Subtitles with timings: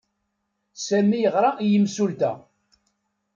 [0.85, 2.31] Sami yeɣra i yimsulta.